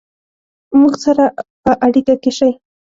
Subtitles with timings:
[0.79, 1.23] مونږ سره
[1.63, 2.51] په اړیکه کې شئ